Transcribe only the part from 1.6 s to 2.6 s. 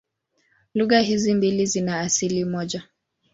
zina asili